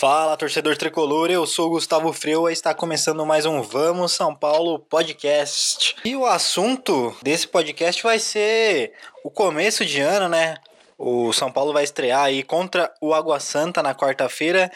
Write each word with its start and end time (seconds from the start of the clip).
Fala, 0.00 0.34
torcedor 0.34 0.78
tricolor, 0.78 1.30
eu 1.30 1.44
sou 1.44 1.68
Gustavo 1.68 2.10
Freua 2.10 2.48
e 2.48 2.54
está 2.54 2.72
começando 2.72 3.26
mais 3.26 3.44
um 3.44 3.60
Vamos 3.60 4.12
São 4.12 4.34
Paulo 4.34 4.78
podcast. 4.78 5.94
E 6.02 6.16
o 6.16 6.24
assunto 6.24 7.14
desse 7.22 7.46
podcast 7.46 8.02
vai 8.02 8.18
ser 8.18 8.94
o 9.22 9.30
começo 9.30 9.84
de 9.84 10.00
ano, 10.00 10.26
né? 10.26 10.56
O 10.96 11.34
São 11.34 11.52
Paulo 11.52 11.74
vai 11.74 11.84
estrear 11.84 12.22
aí 12.22 12.42
contra 12.42 12.90
o 12.98 13.12
Água 13.12 13.38
Santa 13.40 13.82
na 13.82 13.94
quarta-feira. 13.94 14.72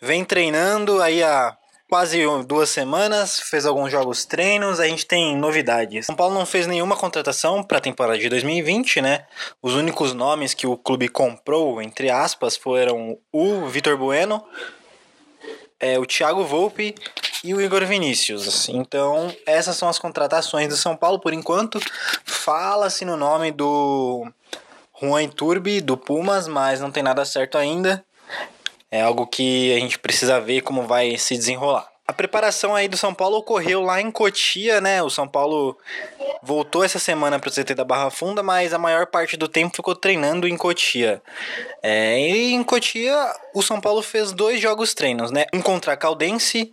Vem 0.00 0.24
treinando 0.24 1.02
aí 1.02 1.24
a 1.24 1.56
quase 1.88 2.22
duas 2.46 2.68
semanas, 2.68 3.40
fez 3.40 3.64
alguns 3.64 3.90
jogos 3.90 4.24
treinos, 4.24 4.80
a 4.80 4.86
gente 4.86 5.06
tem 5.06 5.36
novidades. 5.36 6.06
São 6.06 6.16
Paulo 6.16 6.34
não 6.34 6.44
fez 6.44 6.66
nenhuma 6.66 6.96
contratação 6.96 7.62
para 7.62 7.78
a 7.78 7.80
temporada 7.80 8.18
de 8.18 8.28
2020, 8.28 9.00
né? 9.00 9.26
Os 9.62 9.74
únicos 9.74 10.12
nomes 10.12 10.54
que 10.54 10.66
o 10.66 10.76
clube 10.76 11.08
comprou, 11.08 11.80
entre 11.80 12.10
aspas, 12.10 12.56
foram 12.56 13.18
o 13.32 13.66
Vitor 13.66 13.96
Bueno, 13.96 14.44
é, 15.78 15.98
o 15.98 16.06
Thiago 16.06 16.44
Volpe 16.44 16.94
e 17.44 17.54
o 17.54 17.60
Igor 17.60 17.84
Vinícius. 17.84 18.68
Então, 18.68 19.34
essas 19.46 19.76
são 19.76 19.88
as 19.88 19.98
contratações 19.98 20.68
do 20.68 20.76
São 20.76 20.96
Paulo 20.96 21.20
por 21.20 21.32
enquanto. 21.32 21.78
Fala-se 22.24 23.04
no 23.04 23.16
nome 23.16 23.52
do 23.52 24.26
Juan 25.00 25.28
Turbi, 25.28 25.80
do 25.80 25.96
Pumas, 25.96 26.48
mas 26.48 26.80
não 26.80 26.90
tem 26.90 27.02
nada 27.02 27.24
certo 27.24 27.58
ainda. 27.58 28.04
É 28.96 29.02
algo 29.02 29.26
que 29.26 29.74
a 29.74 29.78
gente 29.78 29.98
precisa 29.98 30.40
ver 30.40 30.62
como 30.62 30.86
vai 30.86 31.18
se 31.18 31.36
desenrolar. 31.36 31.86
A 32.08 32.14
preparação 32.14 32.74
aí 32.74 32.88
do 32.88 32.96
São 32.96 33.12
Paulo 33.12 33.36
ocorreu 33.36 33.82
lá 33.82 34.00
em 34.00 34.10
Cotia, 34.10 34.80
né? 34.80 35.02
O 35.02 35.10
São 35.10 35.28
Paulo 35.28 35.76
voltou 36.42 36.82
essa 36.82 36.98
semana 36.98 37.38
para 37.38 37.50
o 37.50 37.52
CT 37.52 37.74
da 37.74 37.84
Barra 37.84 38.10
Funda, 38.10 38.42
mas 38.42 38.72
a 38.72 38.78
maior 38.78 39.06
parte 39.06 39.36
do 39.36 39.48
tempo 39.48 39.76
ficou 39.76 39.94
treinando 39.94 40.48
em 40.48 40.56
Cotia. 40.56 41.20
É, 41.82 42.18
e 42.18 42.54
em 42.54 42.62
Cotia, 42.62 43.34
o 43.52 43.60
São 43.60 43.82
Paulo 43.82 44.00
fez 44.02 44.32
dois 44.32 44.60
jogos 44.60 44.94
treinos, 44.94 45.30
né? 45.30 45.44
Um 45.52 45.60
contra 45.60 45.92
a 45.92 45.96
Caldense, 45.96 46.72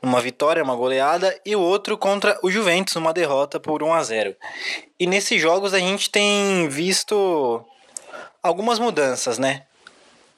uma 0.00 0.20
vitória, 0.20 0.64
uma 0.64 0.74
goleada, 0.74 1.38
e 1.44 1.54
o 1.54 1.60
outro 1.60 1.98
contra 1.98 2.38
o 2.42 2.50
Juventus, 2.50 2.96
uma 2.96 3.12
derrota 3.12 3.60
por 3.60 3.82
1 3.82 3.92
a 3.92 4.02
0. 4.02 4.36
E 4.98 5.06
nesses 5.06 5.38
jogos 5.42 5.74
a 5.74 5.78
gente 5.78 6.08
tem 6.08 6.68
visto 6.68 7.62
algumas 8.42 8.78
mudanças, 8.78 9.36
né? 9.36 9.64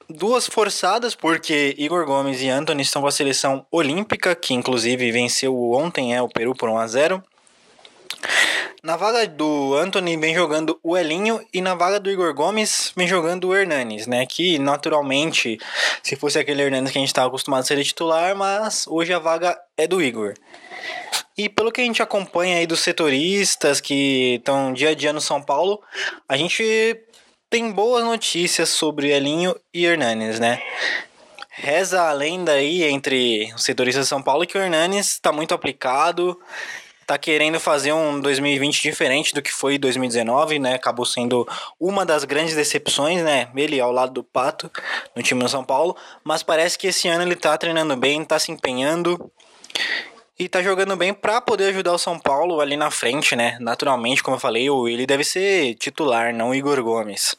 Duas 0.08 0.46
forçadas, 0.46 1.14
porque 1.14 1.74
Igor 1.78 2.04
Gomes 2.04 2.40
e 2.40 2.48
Anthony 2.48 2.82
estão 2.82 3.02
com 3.02 3.08
a 3.08 3.12
seleção 3.12 3.66
olímpica, 3.70 4.34
que 4.34 4.54
inclusive 4.54 5.10
venceu 5.12 5.72
ontem 5.72 6.14
é, 6.14 6.22
o 6.22 6.28
Peru 6.28 6.54
por 6.54 6.68
1 6.68 6.78
a 6.78 6.86
0 6.86 7.22
na 8.82 8.96
vaga 8.96 9.26
do 9.28 9.76
Anthony 9.76 10.16
vem 10.16 10.34
jogando 10.34 10.78
o 10.82 10.98
Elinho 10.98 11.40
e 11.54 11.60
na 11.60 11.72
vaga 11.72 12.00
do 12.00 12.10
Igor 12.10 12.34
Gomes 12.34 12.92
vem 12.96 13.06
jogando 13.06 13.48
o 13.48 13.54
Hernanes, 13.54 14.08
né? 14.08 14.26
Que 14.26 14.58
naturalmente, 14.58 15.58
se 16.02 16.16
fosse 16.16 16.36
aquele 16.36 16.62
Hernanes 16.62 16.90
que 16.90 16.98
a 16.98 17.00
gente 17.00 17.08
estava 17.08 17.28
acostumado 17.28 17.60
a 17.60 17.64
ser 17.64 17.82
titular, 17.84 18.34
mas 18.34 18.84
hoje 18.88 19.12
a 19.12 19.20
vaga 19.20 19.56
é 19.76 19.86
do 19.86 20.02
Igor. 20.02 20.34
E 21.38 21.48
pelo 21.48 21.70
que 21.70 21.80
a 21.80 21.84
gente 21.84 22.02
acompanha 22.02 22.56
aí 22.56 22.66
dos 22.66 22.80
setoristas 22.80 23.80
que 23.80 24.34
estão 24.38 24.72
dia 24.72 24.90
a 24.90 24.94
dia 24.94 25.12
no 25.12 25.20
São 25.20 25.40
Paulo, 25.40 25.80
a 26.28 26.36
gente 26.36 27.00
tem 27.52 27.70
boas 27.70 28.02
notícias 28.02 28.70
sobre 28.70 29.10
Elinho 29.10 29.54
e 29.74 29.84
Hernanes, 29.84 30.40
né? 30.40 30.62
Reza 31.50 32.00
a 32.00 32.10
lenda 32.10 32.52
aí 32.52 32.82
entre 32.82 33.52
os 33.54 33.62
setoristas 33.62 34.06
de 34.06 34.08
São 34.08 34.22
Paulo 34.22 34.46
que 34.46 34.56
o 34.56 34.60
Hernanes 34.62 35.08
está 35.08 35.30
muito 35.30 35.52
aplicado, 35.52 36.40
tá 37.06 37.18
querendo 37.18 37.60
fazer 37.60 37.92
um 37.92 38.18
2020 38.22 38.80
diferente 38.80 39.34
do 39.34 39.42
que 39.42 39.52
foi 39.52 39.76
2019, 39.76 40.58
né? 40.58 40.72
Acabou 40.72 41.04
sendo 41.04 41.46
uma 41.78 42.06
das 42.06 42.24
grandes 42.24 42.56
decepções, 42.56 43.22
né? 43.22 43.50
Ele 43.54 43.78
ao 43.78 43.92
lado 43.92 44.14
do 44.14 44.24
Pato 44.24 44.70
no 45.14 45.22
time 45.22 45.42
do 45.42 45.48
São 45.50 45.62
Paulo, 45.62 45.94
mas 46.24 46.42
parece 46.42 46.78
que 46.78 46.86
esse 46.86 47.06
ano 47.06 47.22
ele 47.22 47.36
tá 47.36 47.58
treinando 47.58 47.94
bem, 47.98 48.24
tá 48.24 48.38
se 48.38 48.50
empenhando 48.50 49.30
e 50.42 50.48
tá 50.48 50.60
jogando 50.60 50.96
bem 50.96 51.14
para 51.14 51.40
poder 51.40 51.66
ajudar 51.66 51.92
o 51.92 51.98
São 51.98 52.18
Paulo 52.18 52.60
ali 52.60 52.76
na 52.76 52.90
frente, 52.90 53.36
né? 53.36 53.56
Naturalmente, 53.60 54.24
como 54.24 54.34
eu 54.34 54.40
falei, 54.40 54.66
ele 54.68 55.06
deve 55.06 55.22
ser 55.22 55.74
titular, 55.76 56.34
não 56.34 56.52
Igor 56.52 56.82
Gomes. 56.82 57.36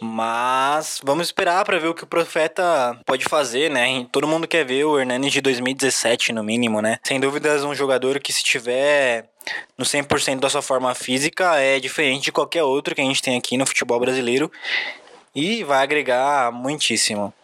Mas 0.00 1.00
vamos 1.04 1.26
esperar 1.26 1.66
para 1.66 1.78
ver 1.78 1.88
o 1.88 1.94
que 1.94 2.04
o 2.04 2.06
Profeta 2.06 2.98
pode 3.04 3.26
fazer, 3.26 3.70
né? 3.70 4.06
Todo 4.10 4.26
mundo 4.26 4.48
quer 4.48 4.64
ver 4.64 4.84
o 4.84 4.98
Hernani 4.98 5.28
de 5.28 5.42
2017, 5.42 6.32
no 6.32 6.42
mínimo, 6.42 6.80
né? 6.80 6.98
Sem 7.04 7.20
dúvidas, 7.20 7.62
um 7.62 7.74
jogador 7.74 8.20
que 8.20 8.32
se 8.32 8.42
tiver 8.42 9.28
no 9.76 9.84
100% 9.84 10.40
da 10.40 10.48
sua 10.48 10.62
forma 10.62 10.94
física 10.94 11.56
é 11.56 11.78
diferente 11.78 12.24
de 12.24 12.32
qualquer 12.32 12.62
outro 12.62 12.94
que 12.94 13.02
a 13.02 13.04
gente 13.04 13.20
tem 13.20 13.36
aqui 13.36 13.58
no 13.58 13.66
futebol 13.66 14.00
brasileiro 14.00 14.50
e 15.34 15.62
vai 15.62 15.82
agregar 15.82 16.50
muitíssimo. 16.50 17.34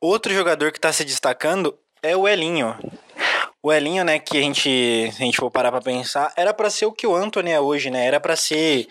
Outro 0.00 0.34
jogador 0.34 0.72
que 0.72 0.78
está 0.78 0.92
se 0.92 1.04
destacando 1.04 1.72
é 2.02 2.16
o 2.16 2.26
Elinho. 2.26 2.74
O 3.66 3.72
Elinho, 3.72 4.04
né, 4.04 4.20
que 4.20 4.38
a 4.38 4.40
gente, 4.40 5.08
a 5.08 5.24
gente 5.24 5.38
for 5.38 5.50
parar 5.50 5.72
pra 5.72 5.80
pensar, 5.80 6.32
era 6.36 6.54
para 6.54 6.70
ser 6.70 6.86
o 6.86 6.92
que 6.92 7.04
o 7.04 7.16
Anthony 7.16 7.50
é 7.50 7.60
hoje, 7.60 7.90
né? 7.90 8.06
Era 8.06 8.20
para 8.20 8.36
ser, 8.36 8.86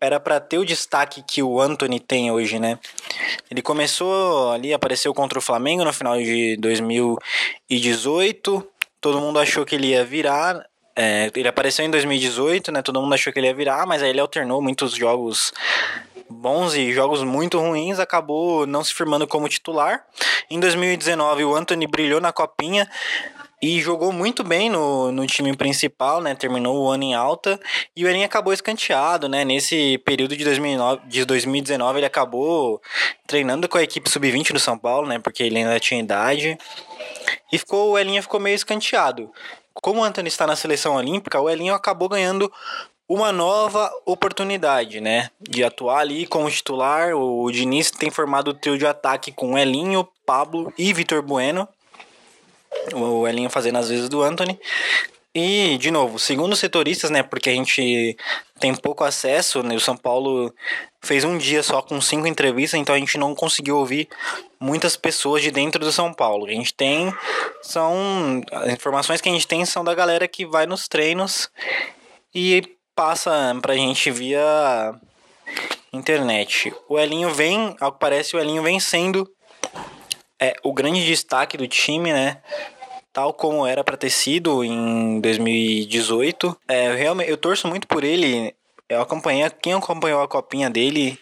era 0.00 0.20
para 0.20 0.38
ter 0.38 0.56
o 0.56 0.64
destaque 0.64 1.20
que 1.20 1.42
o 1.42 1.60
Anthony 1.60 1.98
tem 1.98 2.30
hoje, 2.30 2.60
né? 2.60 2.78
Ele 3.50 3.60
começou 3.60 4.52
ali, 4.52 4.72
apareceu 4.72 5.12
contra 5.12 5.36
o 5.36 5.42
Flamengo 5.42 5.84
no 5.84 5.92
final 5.92 6.16
de 6.16 6.56
2018. 6.58 8.64
Todo 9.00 9.20
mundo 9.20 9.40
achou 9.40 9.66
que 9.66 9.74
ele 9.74 9.88
ia 9.88 10.04
virar, 10.04 10.64
é, 10.94 11.28
ele 11.34 11.48
apareceu 11.48 11.84
em 11.84 11.90
2018, 11.90 12.70
né? 12.70 12.82
Todo 12.82 13.02
mundo 13.02 13.16
achou 13.16 13.32
que 13.32 13.40
ele 13.40 13.48
ia 13.48 13.54
virar, 13.54 13.84
mas 13.84 14.00
aí 14.00 14.10
ele 14.10 14.20
alternou 14.20 14.62
muitos 14.62 14.94
jogos 14.94 15.52
bons 16.30 16.74
e 16.74 16.92
jogos 16.92 17.24
muito 17.24 17.58
ruins, 17.58 17.98
acabou 17.98 18.64
não 18.64 18.84
se 18.84 18.94
firmando 18.94 19.26
como 19.26 19.48
titular. 19.48 20.04
Em 20.48 20.60
2019, 20.60 21.44
o 21.44 21.56
Anthony 21.56 21.88
brilhou 21.88 22.20
na 22.20 22.32
copinha, 22.32 22.88
e 23.62 23.80
jogou 23.80 24.12
muito 24.12 24.44
bem 24.44 24.68
no, 24.68 25.10
no 25.10 25.26
time 25.26 25.56
principal, 25.56 26.20
né? 26.20 26.34
Terminou 26.34 26.82
o 26.82 26.88
ano 26.88 27.04
em 27.04 27.14
alta 27.14 27.58
e 27.96 28.04
o 28.04 28.08
Elinho 28.08 28.26
acabou 28.26 28.52
escanteado, 28.52 29.28
né? 29.28 29.44
Nesse 29.44 29.98
período 29.98 30.36
de, 30.36 30.44
2009, 30.44 31.02
de 31.06 31.24
2019 31.24 31.98
ele 31.98 32.06
acabou 32.06 32.80
treinando 33.26 33.68
com 33.68 33.78
a 33.78 33.82
equipe 33.82 34.10
sub-20 34.10 34.52
do 34.52 34.60
São 34.60 34.76
Paulo, 34.76 35.06
né? 35.06 35.18
Porque 35.18 35.42
ele 35.42 35.58
ainda 35.58 35.80
tinha 35.80 36.00
idade. 36.00 36.58
E 37.52 37.58
ficou, 37.58 37.92
o 37.92 37.98
Elinho 37.98 38.22
ficou 38.22 38.40
meio 38.40 38.54
escanteado. 38.54 39.30
Como 39.72 40.00
o 40.00 40.04
Anthony 40.04 40.28
está 40.28 40.46
na 40.46 40.56
seleção 40.56 40.96
olímpica, 40.96 41.40
o 41.40 41.48
Elinho 41.48 41.74
acabou 41.74 42.08
ganhando 42.08 42.52
uma 43.08 43.32
nova 43.32 43.90
oportunidade, 44.06 45.00
né? 45.00 45.30
De 45.40 45.64
atuar 45.64 46.00
ali 46.00 46.26
como 46.26 46.50
titular. 46.50 47.14
O 47.14 47.50
Diniz 47.50 47.90
tem 47.90 48.10
formado 48.10 48.48
o 48.48 48.54
trio 48.54 48.78
de 48.78 48.86
ataque 48.86 49.32
com 49.32 49.58
Elinho, 49.58 50.06
Pablo 50.26 50.72
e 50.76 50.92
Vitor 50.92 51.22
Bueno 51.22 51.68
o 52.94 53.26
Elinho 53.26 53.50
fazendo 53.50 53.78
as 53.78 53.88
vezes 53.88 54.08
do 54.08 54.22
Anthony. 54.22 54.58
E, 55.36 55.76
de 55.78 55.90
novo, 55.90 56.16
segundo 56.16 56.52
os 56.52 56.60
setoristas, 56.60 57.10
né, 57.10 57.20
porque 57.20 57.50
a 57.50 57.52
gente 57.52 58.16
tem 58.60 58.72
pouco 58.72 59.02
acesso, 59.02 59.64
né, 59.64 59.74
o 59.74 59.80
São 59.80 59.96
Paulo 59.96 60.54
fez 61.02 61.24
um 61.24 61.36
dia 61.36 61.60
só 61.60 61.82
com 61.82 62.00
cinco 62.00 62.28
entrevistas, 62.28 62.78
então 62.78 62.94
a 62.94 62.98
gente 62.98 63.18
não 63.18 63.34
conseguiu 63.34 63.76
ouvir 63.78 64.08
muitas 64.60 64.96
pessoas 64.96 65.42
de 65.42 65.50
dentro 65.50 65.80
do 65.80 65.90
São 65.90 66.14
Paulo. 66.14 66.46
A 66.46 66.50
gente 66.50 66.72
tem 66.72 67.12
são 67.62 68.42
as 68.52 68.72
informações 68.72 69.20
que 69.20 69.28
a 69.28 69.32
gente 69.32 69.46
tem 69.46 69.64
são 69.64 69.82
da 69.82 69.92
galera 69.92 70.28
que 70.28 70.46
vai 70.46 70.66
nos 70.66 70.86
treinos 70.86 71.50
e 72.32 72.62
passa 72.94 73.58
pra 73.60 73.74
gente 73.74 74.12
via 74.12 74.94
internet. 75.92 76.72
O 76.88 76.96
Elinho 76.96 77.34
vem, 77.34 77.74
ao 77.80 77.92
que 77.92 77.98
parece, 77.98 78.36
o 78.36 78.40
Elinho 78.40 78.62
vem 78.62 78.78
sendo 78.78 79.28
é, 80.40 80.54
o 80.62 80.72
grande 80.72 81.04
destaque 81.04 81.56
do 81.56 81.68
time, 81.68 82.12
né? 82.12 82.38
Tal 83.12 83.32
como 83.32 83.66
era 83.66 83.84
para 83.84 83.96
ter 83.96 84.10
sido 84.10 84.64
em 84.64 85.20
2018. 85.20 86.56
É, 86.68 86.88
eu, 86.88 86.96
realmente, 86.96 87.30
eu 87.30 87.36
torço 87.36 87.68
muito 87.68 87.86
por 87.86 88.02
ele. 88.02 88.54
Eu 88.88 89.00
acompanhei, 89.00 89.48
quem 89.50 89.72
acompanhou 89.72 90.22
a 90.22 90.28
copinha 90.28 90.68
dele 90.68 91.18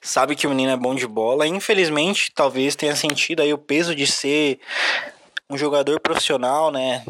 sabe 0.00 0.34
que 0.34 0.46
o 0.46 0.50
menino 0.50 0.72
é 0.72 0.76
bom 0.76 0.94
de 0.94 1.06
bola. 1.06 1.46
Infelizmente, 1.46 2.32
talvez 2.34 2.74
tenha 2.74 2.96
sentido 2.96 3.40
aí 3.40 3.54
o 3.54 3.58
peso 3.58 3.94
de 3.94 4.06
ser 4.06 4.58
um 5.48 5.56
jogador 5.56 6.00
profissional, 6.00 6.70
né? 6.70 7.04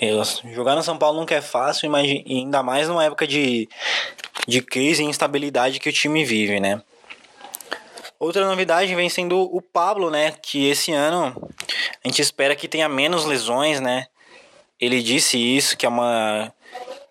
Eu, 0.00 0.22
jogar 0.54 0.74
no 0.74 0.82
São 0.82 0.96
Paulo 0.96 1.18
nunca 1.18 1.34
é 1.34 1.42
fácil, 1.42 1.86
imagine, 1.86 2.24
ainda 2.26 2.62
mais 2.62 2.88
numa 2.88 3.04
época 3.04 3.26
de, 3.26 3.68
de 4.46 4.62
crise 4.62 5.02
e 5.02 5.06
instabilidade 5.06 5.80
que 5.80 5.88
o 5.88 5.92
time 5.92 6.24
vive, 6.24 6.60
né? 6.60 6.80
Outra 8.20 8.44
novidade 8.44 8.94
vem 8.96 9.08
sendo 9.08 9.38
o 9.38 9.62
Pablo, 9.62 10.10
né? 10.10 10.32
Que 10.42 10.68
esse 10.68 10.92
ano 10.92 11.50
a 12.04 12.08
gente 12.08 12.20
espera 12.20 12.56
que 12.56 12.66
tenha 12.66 12.88
menos 12.88 13.24
lesões, 13.24 13.80
né? 13.80 14.06
Ele 14.80 15.02
disse 15.02 15.38
isso, 15.38 15.76
que 15.76 15.86
é 15.86 15.88
uma. 15.88 16.52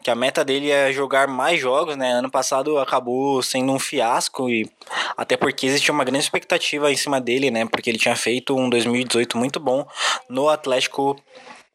Que 0.03 0.09
a 0.09 0.15
meta 0.15 0.43
dele 0.43 0.69
é 0.69 0.91
jogar 0.91 1.27
mais 1.27 1.59
jogos, 1.59 1.95
né? 1.95 2.11
Ano 2.11 2.29
passado 2.29 2.77
acabou 2.77 3.41
sendo 3.41 3.71
um 3.71 3.79
fiasco, 3.79 4.49
e 4.49 4.69
até 5.15 5.37
porque 5.37 5.65
existia 5.65 5.93
uma 5.93 6.03
grande 6.03 6.23
expectativa 6.23 6.91
em 6.91 6.95
cima 6.97 7.21
dele, 7.21 7.51
né? 7.51 7.65
Porque 7.65 7.89
ele 7.89 7.97
tinha 7.97 8.15
feito 8.15 8.55
um 8.55 8.69
2018 8.69 9.37
muito 9.37 9.59
bom 9.59 9.87
no 10.29 10.49
Atlético 10.49 11.15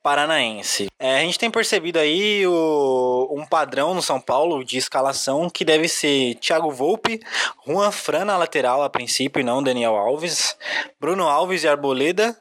Paranaense. 0.03 0.89
É, 0.99 1.19
a 1.19 1.21
gente 1.21 1.39
tem 1.39 1.51
percebido 1.51 1.99
aí 1.99 2.45
o, 2.47 3.29
um 3.31 3.47
padrão 3.47 3.95
no 3.95 4.03
São 4.03 4.21
Paulo 4.21 4.65
de 4.65 4.77
escalação 4.77 5.49
que 5.49 5.65
deve 5.65 5.87
ser 5.87 6.35
Thiago 6.37 6.71
Volpe, 6.71 7.21
Juan 7.67 7.93
Fran 7.93 8.25
na 8.25 8.37
lateral 8.37 8.83
a 8.83 8.91
princípio 8.91 9.41
e 9.41 9.45
não 9.45 9.63
Daniel 9.63 9.97
Alves, 9.97 10.57
Bruno 11.01 11.29
Alves 11.29 11.63
e 11.63 11.69
Arboleda 11.69 12.37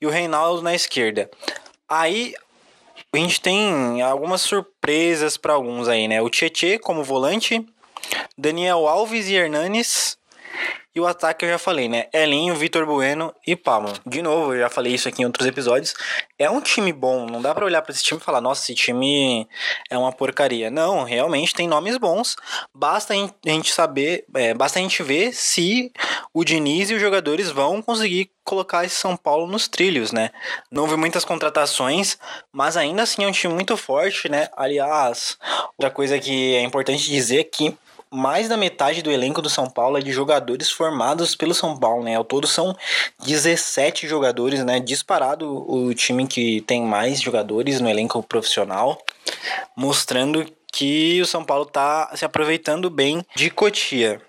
e 0.00 0.06
o 0.06 0.10
Reinaldo 0.10 0.62
na 0.62 0.74
esquerda. 0.74 1.28
Aí 1.88 2.34
a 3.12 3.16
gente 3.16 3.40
tem 3.40 4.00
algumas 4.02 4.42
surpresas 4.42 5.36
para 5.36 5.54
alguns 5.54 5.88
aí, 5.88 6.06
né? 6.06 6.22
O 6.22 6.30
Tietê 6.30 6.78
como 6.78 7.02
volante, 7.02 7.66
Daniel 8.38 8.86
Alves 8.86 9.28
e 9.28 9.34
Hernanes 9.34 10.19
e 10.92 10.98
o 10.98 11.06
ataque 11.06 11.44
eu 11.44 11.48
já 11.48 11.58
falei, 11.58 11.88
né? 11.88 12.06
Elinho, 12.12 12.56
Vitor 12.56 12.84
Bueno 12.84 13.32
e 13.46 13.54
Palma. 13.54 13.92
De 14.04 14.20
novo, 14.20 14.54
eu 14.54 14.60
já 14.60 14.68
falei 14.68 14.92
isso 14.92 15.08
aqui 15.08 15.22
em 15.22 15.24
outros 15.24 15.46
episódios. 15.46 15.94
É 16.36 16.50
um 16.50 16.60
time 16.60 16.92
bom, 16.92 17.26
não 17.26 17.40
dá 17.40 17.54
para 17.54 17.64
olhar 17.64 17.80
para 17.80 17.92
esse 17.92 18.02
time 18.02 18.20
e 18.20 18.24
falar, 18.24 18.40
nossa, 18.40 18.62
esse 18.62 18.74
time 18.74 19.46
é 19.88 19.96
uma 19.96 20.12
porcaria. 20.12 20.68
Não, 20.68 21.04
realmente 21.04 21.54
tem 21.54 21.68
nomes 21.68 21.96
bons. 21.96 22.34
Basta 22.74 23.14
a 23.14 23.48
gente 23.48 23.72
saber, 23.72 24.24
é, 24.34 24.52
basta 24.52 24.80
a 24.80 24.82
gente 24.82 25.00
ver 25.04 25.32
se 25.32 25.92
o 26.34 26.44
Diniz 26.44 26.90
e 26.90 26.94
os 26.94 27.00
jogadores 27.00 27.50
vão 27.50 27.80
conseguir 27.80 28.32
colocar 28.42 28.84
esse 28.84 28.96
São 28.96 29.16
Paulo 29.16 29.46
nos 29.46 29.68
trilhos, 29.68 30.10
né? 30.10 30.30
Não 30.72 30.82
houve 30.82 30.96
muitas 30.96 31.24
contratações, 31.24 32.18
mas 32.52 32.76
ainda 32.76 33.04
assim 33.04 33.22
é 33.22 33.28
um 33.28 33.32
time 33.32 33.54
muito 33.54 33.76
forte, 33.76 34.28
né? 34.28 34.48
Aliás, 34.56 35.38
outra 35.78 35.88
coisa 35.88 36.18
que 36.18 36.56
é 36.56 36.62
importante 36.62 37.08
dizer 37.08 37.40
é 37.40 37.44
mais 38.12 38.48
da 38.48 38.56
metade 38.56 39.02
do 39.02 39.10
elenco 39.10 39.40
do 39.40 39.48
São 39.48 39.68
Paulo 39.68 39.96
é 39.96 40.00
de 40.00 40.10
jogadores 40.10 40.70
formados 40.70 41.34
pelo 41.34 41.54
São 41.54 41.76
Paulo, 41.76 42.02
né? 42.02 42.16
Ao 42.16 42.24
todo 42.24 42.46
são 42.46 42.76
17 43.24 44.08
jogadores, 44.08 44.64
né? 44.64 44.80
Disparado 44.80 45.70
o 45.70 45.94
time 45.94 46.26
que 46.26 46.60
tem 46.62 46.82
mais 46.82 47.20
jogadores 47.20 47.80
no 47.80 47.88
elenco 47.88 48.22
profissional, 48.22 49.00
mostrando 49.76 50.44
que 50.72 51.20
o 51.20 51.26
São 51.26 51.44
Paulo 51.44 51.64
está 51.64 52.10
se 52.14 52.24
aproveitando 52.24 52.90
bem 52.90 53.24
de 53.34 53.50
Cotia 53.50 54.20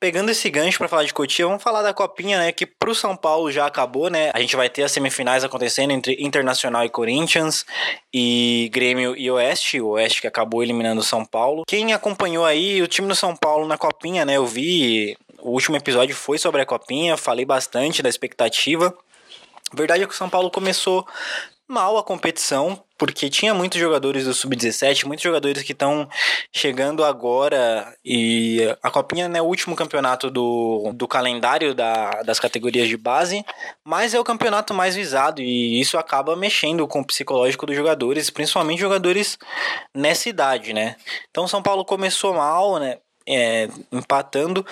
pegando 0.00 0.30
esse 0.30 0.48
gancho 0.48 0.78
para 0.78 0.88
falar 0.88 1.04
de 1.04 1.12
Cotia, 1.12 1.46
vamos 1.46 1.62
falar 1.62 1.82
da 1.82 1.92
copinha, 1.92 2.38
né? 2.38 2.50
Que 2.50 2.64
pro 2.64 2.94
São 2.94 3.14
Paulo 3.14 3.52
já 3.52 3.66
acabou, 3.66 4.08
né? 4.08 4.30
A 4.32 4.40
gente 4.40 4.56
vai 4.56 4.70
ter 4.70 4.82
as 4.82 4.90
semifinais 4.90 5.44
acontecendo 5.44 5.90
entre 5.90 6.16
Internacional 6.18 6.84
e 6.84 6.88
Corinthians 6.88 7.66
e 8.12 8.70
Grêmio 8.72 9.14
e 9.14 9.30
Oeste, 9.30 9.78
o 9.78 9.90
Oeste 9.90 10.22
que 10.22 10.26
acabou 10.26 10.62
eliminando 10.62 11.02
o 11.02 11.04
São 11.04 11.24
Paulo. 11.24 11.64
Quem 11.68 11.92
acompanhou 11.92 12.46
aí 12.46 12.80
o 12.80 12.88
time 12.88 13.06
do 13.06 13.14
São 13.14 13.36
Paulo 13.36 13.68
na 13.68 13.76
copinha, 13.76 14.24
né? 14.24 14.38
Eu 14.38 14.46
vi 14.46 15.16
o 15.38 15.50
último 15.50 15.76
episódio 15.76 16.14
foi 16.16 16.38
sobre 16.38 16.62
a 16.62 16.66
copinha, 16.66 17.16
falei 17.16 17.44
bastante 17.44 18.02
da 18.02 18.08
expectativa. 18.08 18.94
Verdade 19.72 20.02
é 20.02 20.06
que 20.06 20.14
o 20.14 20.16
São 20.16 20.28
Paulo 20.28 20.50
começou 20.50 21.06
mal 21.70 21.96
a 21.96 22.02
competição, 22.02 22.82
porque 22.98 23.30
tinha 23.30 23.54
muitos 23.54 23.78
jogadores 23.78 24.24
do 24.24 24.34
Sub-17, 24.34 25.04
muitos 25.04 25.22
jogadores 25.22 25.62
que 25.62 25.72
estão 25.72 26.08
chegando 26.52 27.04
agora 27.04 27.96
e 28.04 28.58
a 28.82 28.90
Copinha 28.90 29.28
não 29.28 29.38
é 29.38 29.40
o 29.40 29.46
último 29.46 29.76
campeonato 29.76 30.28
do, 30.30 30.90
do 30.92 31.06
calendário 31.06 31.72
da, 31.72 32.22
das 32.22 32.40
categorias 32.40 32.88
de 32.88 32.96
base, 32.96 33.44
mas 33.84 34.12
é 34.12 34.20
o 34.20 34.24
campeonato 34.24 34.74
mais 34.74 34.96
visado 34.96 35.40
e 35.40 35.80
isso 35.80 35.96
acaba 35.96 36.34
mexendo 36.34 36.86
com 36.88 37.00
o 37.00 37.06
psicológico 37.06 37.64
dos 37.64 37.76
jogadores, 37.76 38.30
principalmente 38.30 38.80
jogadores 38.80 39.38
nessa 39.94 40.28
idade, 40.28 40.72
né? 40.72 40.96
Então 41.30 41.46
São 41.46 41.62
Paulo 41.62 41.84
começou 41.84 42.34
mal, 42.34 42.78
né? 42.78 42.98
É, 43.28 43.68
empatando 43.92 44.66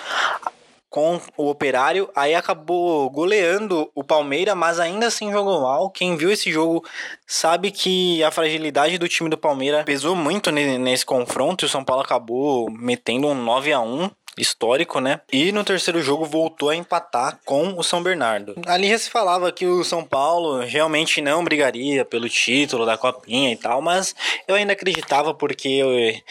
com 0.89 1.21
o 1.37 1.49
Operário, 1.49 2.09
aí 2.15 2.33
acabou 2.33 3.09
goleando 3.09 3.89
o 3.93 4.03
Palmeiras, 4.03 4.55
mas 4.55 4.79
ainda 4.79 5.07
assim 5.07 5.31
jogou 5.31 5.61
mal. 5.61 5.89
Quem 5.89 6.17
viu 6.17 6.31
esse 6.31 6.51
jogo 6.51 6.83
sabe 7.27 7.71
que 7.71 8.23
a 8.23 8.31
fragilidade 8.31 8.97
do 8.97 9.07
time 9.07 9.29
do 9.29 9.37
Palmeiras 9.37 9.83
pesou 9.85 10.15
muito 10.15 10.51
nesse 10.51 11.05
confronto 11.05 11.65
o 11.65 11.69
São 11.69 11.83
Paulo 11.83 12.01
acabou 12.01 12.69
metendo 12.71 13.27
um 13.27 13.35
9 13.35 13.71
a 13.71 13.79
1 13.79 14.09
histórico, 14.37 14.99
né? 14.99 15.19
E 15.31 15.51
no 15.51 15.63
terceiro 15.63 16.01
jogo 16.01 16.25
voltou 16.25 16.69
a 16.69 16.75
empatar 16.75 17.39
com 17.45 17.77
o 17.77 17.83
São 17.83 18.01
Bernardo. 18.01 18.55
Ali 18.65 18.89
já 18.89 18.97
se 18.97 19.09
falava 19.09 19.51
que 19.51 19.65
o 19.65 19.83
São 19.83 20.03
Paulo 20.03 20.59
realmente 20.61 21.21
não 21.21 21.43
brigaria 21.43 22.05
pelo 22.05 22.29
título 22.29 22.85
da 22.85 22.97
Copinha 22.97 23.51
e 23.51 23.55
tal, 23.55 23.81
mas 23.81 24.15
eu 24.47 24.55
ainda 24.55 24.73
acreditava 24.73 25.33
porque 25.33 26.23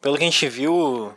pelo 0.00 0.16
que 0.16 0.24
a 0.24 0.26
gente 0.26 0.48
viu 0.48 1.12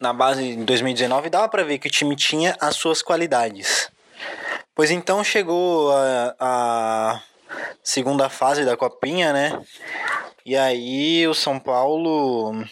na 0.00 0.12
base 0.12 0.42
em 0.42 0.64
2019, 0.64 1.30
dava 1.30 1.48
para 1.48 1.64
ver 1.64 1.78
que 1.78 1.88
o 1.88 1.90
time 1.90 2.14
tinha 2.14 2.56
as 2.60 2.76
suas 2.76 3.02
qualidades. 3.02 3.90
Pois 4.74 4.90
então 4.90 5.24
chegou 5.24 5.90
a, 5.92 6.34
a 6.38 7.22
segunda 7.82 8.28
fase 8.28 8.64
da 8.64 8.76
Copinha, 8.76 9.32
né? 9.32 9.60
E 10.46 10.56
aí 10.56 11.26
o 11.26 11.34
São 11.34 11.58
Paulo 11.58 12.64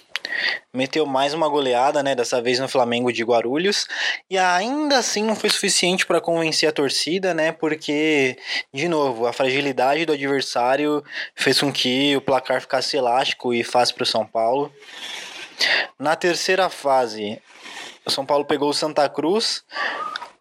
meteu 0.73 1.07
mais 1.07 1.35
uma 1.35 1.49
goleada, 1.49 2.03
né? 2.03 2.15
Dessa 2.15 2.41
vez 2.41 2.59
no 2.59 2.69
Flamengo 2.69 3.13
de 3.13 3.25
Guarulhos. 3.25 3.87
E 4.31 4.39
ainda 4.39 4.99
assim 4.99 5.25
não 5.25 5.35
foi 5.35 5.51
suficiente 5.51 6.07
para 6.07 6.21
convencer 6.21 6.69
a 6.69 6.73
torcida, 6.73 7.35
né? 7.35 7.53
Porque, 7.53 8.37
de 8.73 8.89
novo, 8.89 9.27
a 9.27 9.33
fragilidade 9.33 10.05
do 10.05 10.13
adversário 10.13 11.03
fez 11.35 11.61
com 11.61 11.73
que 11.73 12.17
o 12.17 12.21
placar 12.21 12.61
ficasse 12.61 12.97
elástico 12.97 13.53
e 13.53 13.65
fácil 13.65 13.95
para 13.95 14.05
o 14.05 14.07
São 14.07 14.25
Paulo. 14.25 14.73
Na 15.99 16.17
terceira 16.17 16.69
fase, 16.69 17.41
o 18.05 18.11
São 18.11 18.27
Paulo 18.27 18.45
pegou 18.45 18.71
o 18.71 18.75
Santa 18.75 19.09
Cruz. 19.09 19.65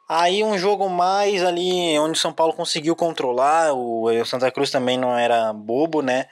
Aí 0.08 0.44
um 0.44 0.58
jogo 0.58 0.88
mais 0.88 1.44
ali 1.44 1.98
onde 1.98 2.18
o 2.18 2.22
São 2.22 2.32
Paulo 2.32 2.54
conseguiu 2.54 2.96
controlar, 2.96 3.74
o, 3.74 4.08
Santa 4.26 4.52
Cruz 4.52 4.70
também 4.70 4.98
não 4.98 5.18
era 5.18 5.52
bobo, 5.52 6.02
né? 6.04 6.28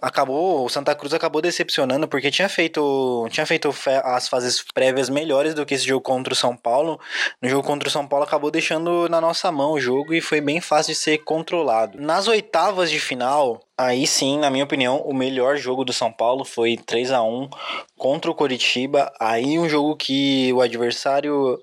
Acabou, 0.00 0.64
o 0.64 0.68
Santa 0.68 0.94
Cruz 0.94 1.12
acabou 1.12 1.42
decepcionando 1.42 2.08
porque 2.08 2.30
tinha 2.30 2.48
feito, 2.48 3.26
tinha 3.30 3.46
feito 3.46 3.74
as 4.04 4.28
fases 4.28 4.62
prévias 4.72 5.08
melhores 5.08 5.54
do 5.54 5.64
que 5.64 5.74
esse 5.74 5.86
jogo 5.86 6.00
contra 6.00 6.32
o 6.32 6.36
São 6.36 6.56
Paulo. 6.56 7.00
No 7.40 7.48
jogo 7.48 7.66
contra 7.66 7.88
o 7.88 7.92
São 7.92 8.06
Paulo 8.06 8.24
acabou 8.24 8.50
deixando 8.50 9.08
na 9.08 9.20
nossa 9.20 9.50
mão 9.50 9.72
o 9.72 9.80
jogo 9.80 10.14
e 10.14 10.20
foi 10.20 10.40
bem 10.40 10.60
fácil 10.60 10.92
de 10.92 10.98
ser 10.98 11.18
controlado. 11.18 12.00
Nas 12.00 12.28
oitavas 12.28 12.90
de 12.90 13.00
final, 13.00 13.60
aí 13.76 14.06
sim, 14.06 14.38
na 14.38 14.50
minha 14.50 14.64
opinião, 14.64 14.98
o 14.98 15.14
melhor 15.14 15.56
jogo 15.56 15.84
do 15.84 15.92
São 15.92 16.12
Paulo 16.12 16.44
foi 16.44 16.76
3 16.76 17.12
a 17.12 17.22
1 17.22 17.48
contra 17.96 18.30
o 18.30 18.34
Coritiba. 18.34 19.12
Aí 19.20 19.58
um 19.58 19.68
jogo 19.68 19.96
que 19.96 20.52
o 20.52 20.60
adversário 20.60 21.58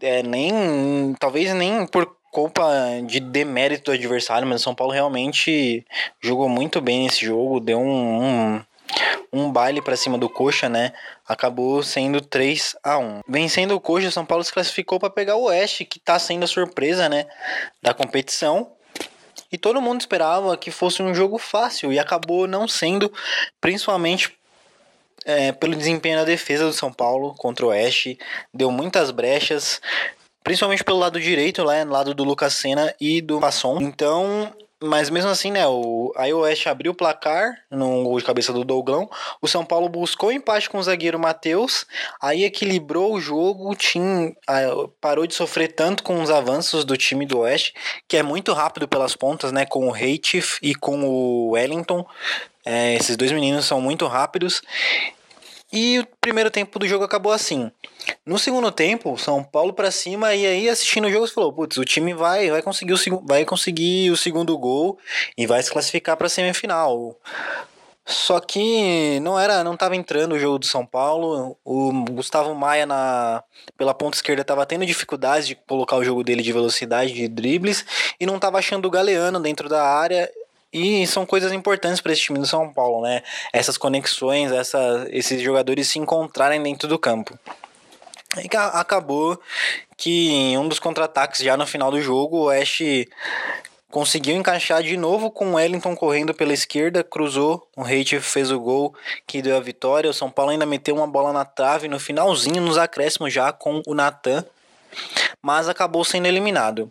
é, 0.00 0.22
nem 0.22 1.14
talvez 1.18 1.54
nem 1.54 1.86
por 1.86 2.06
culpa 2.34 2.68
de 3.06 3.20
demérito 3.20 3.84
do 3.84 3.94
adversário, 3.94 4.46
mas 4.46 4.60
o 4.60 4.64
São 4.64 4.74
Paulo 4.74 4.92
realmente 4.92 5.86
jogou 6.20 6.48
muito 6.48 6.80
bem 6.80 7.04
nesse 7.04 7.24
jogo, 7.24 7.60
deu 7.60 7.78
um, 7.78 8.24
um, 8.24 8.62
um 9.32 9.52
baile 9.52 9.80
para 9.80 9.96
cima 9.96 10.18
do 10.18 10.28
Coxa, 10.28 10.68
né? 10.68 10.92
Acabou 11.28 11.80
sendo 11.84 12.20
3 12.20 12.74
a 12.82 12.98
1 12.98 13.20
Vencendo 13.28 13.76
o 13.76 13.80
Coxa, 13.80 14.10
São 14.10 14.26
Paulo 14.26 14.42
se 14.42 14.52
classificou 14.52 14.98
para 14.98 15.10
pegar 15.10 15.36
o 15.36 15.44
Oeste, 15.44 15.84
que 15.84 15.98
está 15.98 16.18
sendo 16.18 16.42
a 16.42 16.48
surpresa, 16.48 17.08
né? 17.08 17.24
Da 17.80 17.94
competição. 17.94 18.72
E 19.52 19.56
todo 19.56 19.80
mundo 19.80 20.00
esperava 20.00 20.56
que 20.56 20.72
fosse 20.72 21.00
um 21.04 21.14
jogo 21.14 21.38
fácil 21.38 21.92
e 21.92 22.00
acabou 22.00 22.48
não 22.48 22.66
sendo, 22.66 23.12
principalmente 23.60 24.36
é, 25.24 25.52
pelo 25.52 25.76
desempenho 25.76 26.16
na 26.16 26.24
defesa 26.24 26.66
do 26.66 26.72
São 26.72 26.92
Paulo 26.92 27.32
contra 27.34 27.64
o 27.64 27.68
Oeste. 27.68 28.18
Deu 28.52 28.72
muitas 28.72 29.12
brechas, 29.12 29.80
Principalmente 30.44 30.84
pelo 30.84 30.98
lado 30.98 31.18
direito, 31.18 31.64
lá 31.64 31.84
no 31.84 31.92
lado 31.92 32.14
do 32.14 32.22
Lucas 32.22 32.52
Senna 32.52 32.94
e 33.00 33.22
do 33.22 33.40
Passon. 33.40 33.78
Então, 33.80 34.52
mas 34.84 35.08
mesmo 35.08 35.30
assim, 35.30 35.50
né, 35.50 35.66
o, 35.66 36.12
a 36.14 36.26
Oeste 36.26 36.68
abriu 36.68 36.92
o 36.92 36.94
placar 36.94 37.56
no 37.70 38.04
gol 38.04 38.18
de 38.18 38.24
cabeça 38.24 38.52
do 38.52 38.64
Douglão. 38.64 39.08
O 39.40 39.48
São 39.48 39.64
Paulo 39.64 39.88
buscou 39.88 40.30
empate 40.30 40.68
com 40.68 40.76
o 40.76 40.82
zagueiro 40.82 41.18
Matheus, 41.18 41.86
aí 42.20 42.44
equilibrou 42.44 43.14
o 43.14 43.20
jogo, 43.20 43.74
tinha, 43.74 44.34
parou 45.00 45.26
de 45.26 45.34
sofrer 45.34 45.68
tanto 45.68 46.02
com 46.02 46.20
os 46.22 46.30
avanços 46.30 46.84
do 46.84 46.96
time 46.96 47.24
do 47.24 47.38
Oeste, 47.38 47.72
que 48.06 48.18
é 48.18 48.22
muito 48.22 48.52
rápido 48.52 48.86
pelas 48.86 49.16
pontas, 49.16 49.50
né, 49.50 49.64
com 49.64 49.88
o 49.88 49.90
Reitif 49.90 50.58
e 50.60 50.74
com 50.74 51.02
o 51.04 51.52
Wellington. 51.52 52.06
É, 52.66 52.94
esses 52.94 53.16
dois 53.16 53.32
meninos 53.32 53.64
são 53.64 53.80
muito 53.80 54.06
rápidos. 54.06 54.60
E 55.72 55.98
o 55.98 56.06
primeiro 56.20 56.50
tempo 56.50 56.78
do 56.78 56.86
jogo 56.86 57.04
acabou 57.04 57.32
assim. 57.32 57.70
No 58.24 58.38
segundo 58.38 58.70
tempo, 58.70 59.18
São 59.18 59.42
Paulo 59.42 59.72
para 59.72 59.90
cima 59.90 60.34
e 60.34 60.46
aí 60.46 60.68
assistindo 60.68 61.06
o 61.06 61.10
jogo 61.10 61.26
você 61.26 61.34
falou, 61.34 61.52
putz, 61.52 61.76
o 61.76 61.84
time 61.84 62.14
vai 62.14 62.50
vai 62.50 62.62
conseguir 62.62 62.92
o 62.92 63.20
vai 63.26 63.44
conseguir 63.44 64.10
o 64.10 64.16
segundo 64.16 64.56
gol 64.56 64.98
e 65.36 65.46
vai 65.46 65.62
se 65.62 65.70
classificar 65.70 66.16
para 66.16 66.28
semifinal. 66.28 67.18
Só 68.06 68.38
que 68.38 69.18
não 69.20 69.38
era, 69.38 69.64
não 69.64 69.72
estava 69.74 69.96
entrando 69.96 70.34
o 70.34 70.38
jogo 70.38 70.58
do 70.58 70.66
São 70.66 70.84
Paulo. 70.84 71.56
O 71.64 71.90
Gustavo 72.10 72.54
Maia 72.54 72.84
na 72.84 73.42
pela 73.78 73.94
ponta 73.94 74.16
esquerda 74.16 74.42
estava 74.42 74.66
tendo 74.66 74.84
dificuldades 74.84 75.48
de 75.48 75.54
colocar 75.54 75.96
o 75.96 76.04
jogo 76.04 76.22
dele 76.22 76.42
de 76.42 76.52
velocidade, 76.52 77.14
de 77.14 77.26
dribles 77.26 77.84
e 78.20 78.26
não 78.26 78.36
estava 78.36 78.58
achando 78.58 78.86
o 78.86 78.90
Galeano 78.90 79.40
dentro 79.40 79.70
da 79.70 79.82
área 79.82 80.30
e 80.74 81.06
são 81.06 81.24
coisas 81.24 81.52
importantes 81.52 82.00
para 82.00 82.12
esse 82.12 82.22
time 82.22 82.40
do 82.40 82.46
São 82.46 82.72
Paulo, 82.72 83.00
né? 83.00 83.22
Essas 83.52 83.78
conexões, 83.78 84.50
essa, 84.50 85.06
esses 85.08 85.40
jogadores 85.40 85.86
se 85.86 86.00
encontrarem 86.00 86.60
dentro 86.60 86.88
do 86.88 86.98
campo. 86.98 87.38
E 88.36 88.48
acabou 88.56 89.40
que 89.96 90.32
em 90.32 90.58
um 90.58 90.66
dos 90.66 90.80
contra-ataques, 90.80 91.44
já 91.44 91.56
no 91.56 91.64
final 91.64 91.92
do 91.92 92.00
jogo, 92.00 92.38
o 92.38 92.42
Oeste 92.46 93.08
conseguiu 93.88 94.34
encaixar 94.34 94.82
de 94.82 94.96
novo 94.96 95.30
com 95.30 95.52
o 95.52 95.54
Wellington 95.54 95.94
correndo 95.94 96.34
pela 96.34 96.52
esquerda, 96.52 97.04
cruzou, 97.04 97.68
o 97.76 97.82
Reite 97.82 98.18
fez 98.18 98.50
o 98.50 98.58
gol 98.58 98.92
que 99.24 99.40
deu 99.40 99.56
a 99.56 99.60
vitória. 99.60 100.10
O 100.10 100.14
São 100.14 100.28
Paulo 100.28 100.50
ainda 100.50 100.66
meteu 100.66 100.96
uma 100.96 101.06
bola 101.06 101.32
na 101.32 101.44
trave 101.44 101.86
no 101.86 102.00
finalzinho, 102.00 102.60
nos 102.60 102.76
acréscimos 102.76 103.32
já 103.32 103.52
com 103.52 103.80
o 103.86 103.94
Natan, 103.94 104.44
mas 105.40 105.68
acabou 105.68 106.04
sendo 106.04 106.26
eliminado. 106.26 106.90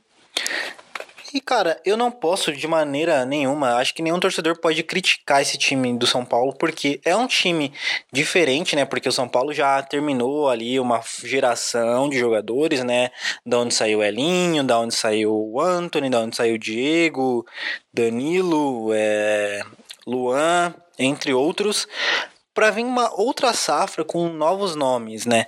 E 1.33 1.41
cara, 1.41 1.81
eu 1.83 1.97
não 1.97 2.11
posso 2.11 2.53
de 2.53 2.67
maneira 2.67 3.25
nenhuma, 3.25 3.77
acho 3.77 3.95
que 3.95 4.03
nenhum 4.03 4.19
torcedor 4.19 4.55
pode 4.59 4.83
criticar 4.83 5.41
esse 5.41 5.57
time 5.57 5.97
do 5.97 6.05
São 6.05 6.23
Paulo, 6.23 6.53
porque 6.53 7.01
é 7.03 7.15
um 7.15 7.25
time 7.25 7.73
diferente, 8.11 8.75
né? 8.75 8.85
Porque 8.85 9.09
o 9.09 9.11
São 9.11 9.27
Paulo 9.27 9.51
já 9.51 9.81
terminou 9.81 10.47
ali 10.47 10.79
uma 10.79 11.01
geração 11.23 12.07
de 12.07 12.19
jogadores, 12.19 12.83
né? 12.83 13.09
Da 13.43 13.57
onde 13.57 13.73
saiu 13.73 13.97
o 13.99 14.03
Elinho, 14.03 14.63
da 14.63 14.79
onde 14.79 14.93
saiu 14.93 15.33
o 15.33 15.59
Anthony, 15.59 16.07
da 16.07 16.19
onde 16.19 16.35
saiu 16.35 16.53
o 16.53 16.59
Diego, 16.59 17.43
Danilo, 17.91 18.91
é, 18.93 19.63
Luan, 20.05 20.71
entre 20.99 21.33
outros, 21.33 21.87
para 22.53 22.69
vir 22.69 22.85
uma 22.85 23.11
outra 23.19 23.53
safra 23.53 24.05
com 24.05 24.29
novos 24.29 24.75
nomes, 24.75 25.25
né? 25.25 25.47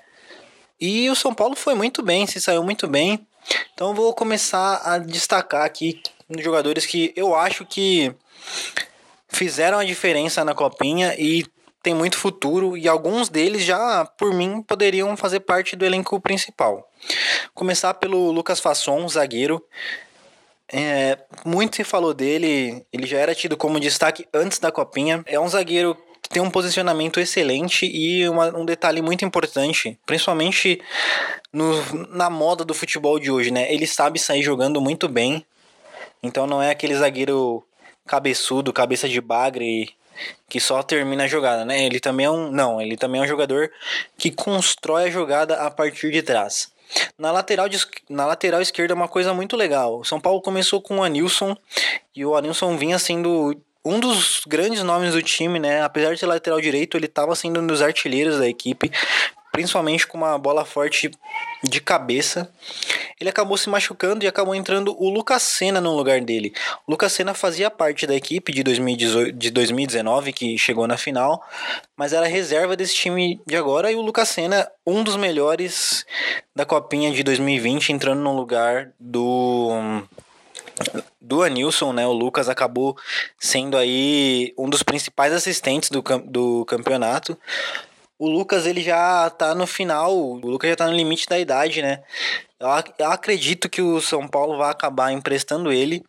E 0.81 1.07
o 1.11 1.15
São 1.15 1.31
Paulo 1.31 1.55
foi 1.55 1.75
muito 1.75 2.01
bem, 2.01 2.25
se 2.25 2.41
saiu 2.41 2.63
muito 2.63 2.87
bem. 2.87 3.25
Então 3.73 3.93
vou 3.93 4.13
começar 4.13 4.81
a 4.83 4.97
destacar 4.97 5.65
aqui 5.65 6.01
jogadores 6.39 6.85
que 6.85 7.13
eu 7.15 7.35
acho 7.35 7.65
que 7.65 8.13
fizeram 9.27 9.79
a 9.79 9.83
diferença 9.83 10.43
na 10.43 10.55
copinha 10.55 11.15
e 11.17 11.45
tem 11.83 11.93
muito 11.93 12.17
futuro 12.17 12.75
e 12.75 12.87
alguns 12.87 13.29
deles 13.29 13.63
já 13.63 14.05
por 14.17 14.33
mim 14.33 14.61
poderiam 14.63 15.15
fazer 15.15 15.41
parte 15.41 15.75
do 15.75 15.85
elenco 15.85 16.19
principal. 16.19 16.89
Começar 17.53 17.93
pelo 17.95 18.31
Lucas 18.31 18.59
Fasson, 18.59 19.07
zagueiro. 19.07 19.63
É, 20.73 21.19
muito 21.45 21.75
se 21.75 21.83
falou 21.83 22.11
dele, 22.11 22.83
ele 22.91 23.05
já 23.05 23.19
era 23.19 23.35
tido 23.35 23.55
como 23.55 23.79
destaque 23.79 24.27
antes 24.33 24.57
da 24.57 24.71
copinha. 24.71 25.23
É 25.27 25.39
um 25.39 25.47
zagueiro 25.47 25.95
que 26.25 26.29
tem 26.29 26.41
um 26.41 26.49
posicionamento 26.49 27.19
excelente 27.19 27.85
e 27.85 28.27
uma, 28.27 28.47
um 28.57 28.65
detalhe 28.65 28.99
muito 28.99 29.23
importante, 29.23 29.97
principalmente 30.07 30.81
no, 31.53 32.07
na 32.09 32.31
moda 32.31 32.65
do 32.65 32.73
futebol 32.73 33.19
de 33.19 33.29
hoje, 33.29 33.51
né? 33.51 33.71
Ele 33.71 33.85
sabe 33.85 34.17
sair 34.17 34.41
jogando 34.41 34.81
muito 34.81 35.07
bem, 35.07 35.45
então 36.23 36.47
não 36.47 36.59
é 36.59 36.71
aquele 36.71 36.95
zagueiro 36.95 37.63
cabeçudo, 38.07 38.73
cabeça 38.73 39.07
de 39.07 39.21
bagre 39.21 39.93
que 40.49 40.59
só 40.59 40.81
termina 40.81 41.25
a 41.25 41.27
jogada, 41.27 41.63
né? 41.63 41.85
Ele 41.85 41.99
também 41.99 42.25
é 42.25 42.31
um, 42.31 42.49
não, 42.49 42.81
ele 42.81 42.97
também 42.97 43.21
é 43.21 43.23
um 43.23 43.27
jogador 43.27 43.71
que 44.17 44.31
constrói 44.31 45.03
a 45.03 45.11
jogada 45.11 45.55
a 45.57 45.69
partir 45.69 46.11
de 46.11 46.23
trás. 46.23 46.73
Na 47.19 47.31
lateral, 47.31 47.69
de, 47.69 47.79
na 48.09 48.25
lateral 48.25 48.61
esquerda 48.61 48.93
é 48.93 48.95
uma 48.95 49.07
coisa 49.07 49.31
muito 49.31 49.55
legal. 49.55 49.99
O 49.99 50.03
São 50.03 50.19
Paulo 50.19 50.41
começou 50.41 50.81
com 50.81 50.97
o 50.97 51.03
Anilson 51.03 51.55
e 52.15 52.25
o 52.25 52.35
Anilson 52.35 52.77
vinha 52.77 52.97
sendo 52.97 53.55
um 53.85 53.99
dos 53.99 54.41
grandes 54.47 54.81
nomes 54.81 55.13
do 55.13 55.21
time, 55.21 55.59
né? 55.59 55.83
Apesar 55.83 56.13
de 56.13 56.19
ser 56.19 56.25
lateral 56.25 56.59
direito, 56.59 56.97
ele 56.97 57.05
estava 57.05 57.35
sendo 57.35 57.61
um 57.61 57.67
dos 57.67 57.83
artilheiros 57.83 58.39
da 58.39 58.47
equipe, 58.47 58.91
principalmente 59.51 60.07
com 60.07 60.17
uma 60.17 60.37
bola 60.39 60.65
forte 60.65 61.11
de 61.63 61.79
cabeça. 61.79 62.51
Ele 63.21 63.29
acabou 63.29 63.55
se 63.57 63.69
machucando 63.69 64.25
e 64.25 64.27
acabou 64.27 64.55
entrando 64.55 64.95
o 64.99 65.09
Lucas 65.09 65.43
Senna 65.43 65.79
no 65.79 65.95
lugar 65.95 66.19
dele. 66.19 66.51
O 66.87 66.91
Lucas 66.91 67.13
Senna 67.13 67.35
fazia 67.35 67.69
parte 67.69 68.07
da 68.07 68.15
equipe 68.15 68.51
de, 68.51 68.63
2018, 68.63 69.31
de 69.31 69.51
2019, 69.51 70.33
que 70.33 70.57
chegou 70.57 70.87
na 70.87 70.97
final, 70.97 71.41
mas 71.95 72.11
era 72.11 72.25
reserva 72.25 72.75
desse 72.75 72.95
time 72.95 73.39
de 73.45 73.55
agora. 73.55 73.91
E 73.91 73.95
o 73.95 74.01
Lucas 74.01 74.29
Senna, 74.29 74.67
um 74.85 75.03
dos 75.03 75.15
melhores 75.15 76.05
da 76.55 76.65
Copinha 76.65 77.11
de 77.11 77.23
2020, 77.23 77.93
entrando 77.93 78.21
no 78.21 78.35
lugar 78.35 78.89
do 78.99 80.03
do 81.19 81.41
Anilson, 81.43 81.93
né? 81.93 82.05
O 82.05 82.11
Lucas 82.11 82.49
acabou 82.49 82.97
sendo 83.39 83.77
aí 83.77 84.53
um 84.57 84.69
dos 84.69 84.83
principais 84.83 85.33
assistentes 85.33 85.89
do, 85.89 86.03
do 86.25 86.65
campeonato. 86.65 87.37
O 88.17 88.29
Lucas, 88.29 88.65
ele 88.65 88.81
já 88.81 89.29
tá 89.29 89.53
no 89.53 89.67
final, 89.67 90.15
o 90.15 90.35
Lucas 90.35 90.69
já 90.69 90.75
tá 90.75 90.87
no 90.87 90.95
limite 90.95 91.27
da 91.27 91.37
idade, 91.37 91.81
né? 91.81 92.01
Eu, 92.59 92.69
eu 92.99 93.11
acredito 93.11 93.69
que 93.69 93.81
o 93.81 93.99
São 93.99 94.27
Paulo 94.27 94.57
vai 94.57 94.71
acabar 94.71 95.11
emprestando 95.11 95.71
ele, 95.71 96.03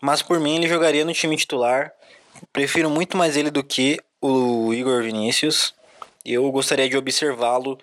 mas 0.00 0.22
por 0.22 0.40
mim 0.40 0.56
ele 0.56 0.68
jogaria 0.68 1.04
no 1.04 1.12
time 1.12 1.36
titular. 1.36 1.92
Prefiro 2.52 2.88
muito 2.88 3.16
mais 3.16 3.36
ele 3.36 3.50
do 3.50 3.62
que 3.62 3.98
o 4.20 4.72
Igor 4.72 5.02
Vinícius. 5.02 5.74
Eu 6.24 6.50
gostaria 6.50 6.88
de 6.88 6.96
observá-lo 6.96 7.78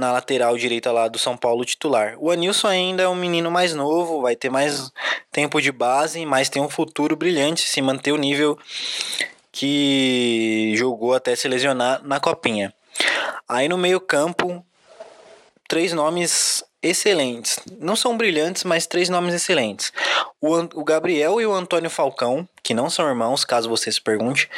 na 0.00 0.10
lateral 0.12 0.56
direita 0.56 0.90
lá 0.90 1.06
do 1.08 1.18
São 1.18 1.36
Paulo 1.36 1.62
titular. 1.62 2.16
O 2.18 2.30
Anilson 2.30 2.68
ainda 2.68 3.02
é 3.02 3.08
um 3.08 3.14
menino 3.14 3.50
mais 3.50 3.74
novo, 3.74 4.22
vai 4.22 4.34
ter 4.34 4.48
mais 4.48 4.90
tempo 5.30 5.60
de 5.60 5.70
base, 5.70 6.24
mas 6.24 6.48
tem 6.48 6.62
um 6.62 6.70
futuro 6.70 7.14
brilhante 7.14 7.68
se 7.68 7.82
manter 7.82 8.10
o 8.10 8.16
nível 8.16 8.58
que 9.52 10.72
jogou 10.74 11.12
até 11.12 11.36
se 11.36 11.46
lesionar 11.46 12.00
na 12.02 12.18
copinha. 12.18 12.72
Aí 13.46 13.68
no 13.68 13.76
meio-campo, 13.76 14.64
três 15.68 15.92
nomes 15.92 16.64
excelentes. 16.82 17.58
Não 17.78 17.94
são 17.94 18.16
brilhantes, 18.16 18.64
mas 18.64 18.86
três 18.86 19.08
nomes 19.08 19.34
excelentes. 19.34 19.92
O, 20.40 20.56
o 20.80 20.84
Gabriel 20.84 21.40
e 21.40 21.46
o 21.46 21.52
Antônio 21.52 21.90
Falcão, 21.90 22.48
que 22.62 22.72
não 22.72 22.88
são 22.88 23.08
irmãos, 23.08 23.44
caso 23.44 23.68
você 23.68 23.92
se 23.92 24.00
pergunte. 24.00 24.48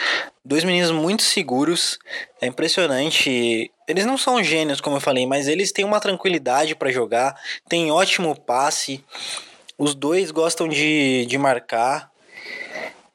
Dois 0.45 0.65
meninos 0.65 0.91
muito 0.91 1.23
seguros. 1.23 1.99
É 2.41 2.47
impressionante. 2.47 3.71
Eles 3.89 4.07
não 4.07 4.17
são 4.17 4.43
gênios, 4.43 4.81
como 4.81 4.97
eu 4.97 5.01
falei, 5.01 5.27
mas 5.27 5.49
eles 5.49 5.73
têm 5.73 5.85
uma 5.85 6.01
tranquilidade 6.01 6.75
para 6.75 6.93
jogar, 6.93 7.37
têm 7.69 7.91
ótimo 7.91 8.39
passe. 8.39 9.05
Os 9.77 9.95
dois 9.95 10.31
gostam 10.31 10.69
de, 10.69 11.27
de 11.27 11.39
marcar. 11.39 12.11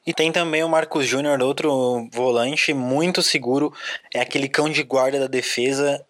E 0.06 0.14
tem 0.14 0.32
também 0.32 0.64
o 0.64 0.68
Marcos 0.68 1.06
Júnior, 1.06 1.42
outro 1.42 2.08
volante 2.12 2.72
muito 2.72 3.22
seguro. 3.22 3.72
É 4.14 4.20
aquele 4.20 4.48
cão 4.48 4.68
de 4.70 4.82
guarda 4.82 5.20
da 5.20 5.26
defesa 5.26 6.02